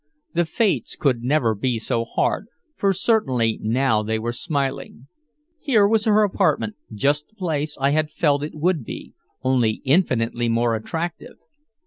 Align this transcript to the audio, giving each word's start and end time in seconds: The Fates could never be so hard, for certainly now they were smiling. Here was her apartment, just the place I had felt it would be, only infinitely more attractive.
The 0.33 0.45
Fates 0.45 0.95
could 0.95 1.21
never 1.21 1.53
be 1.53 1.77
so 1.77 2.05
hard, 2.05 2.47
for 2.75 2.91
certainly 2.91 3.59
now 3.61 4.01
they 4.01 4.17
were 4.17 4.31
smiling. 4.31 5.07
Here 5.59 5.87
was 5.87 6.05
her 6.05 6.23
apartment, 6.23 6.75
just 6.91 7.27
the 7.29 7.35
place 7.35 7.77
I 7.79 7.91
had 7.91 8.09
felt 8.09 8.41
it 8.41 8.55
would 8.55 8.83
be, 8.83 9.13
only 9.43 9.73
infinitely 9.85 10.49
more 10.49 10.73
attractive. 10.73 11.35